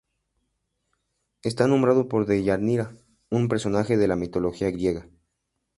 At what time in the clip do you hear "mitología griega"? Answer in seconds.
4.15-5.07